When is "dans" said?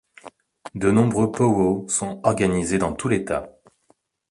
2.79-2.91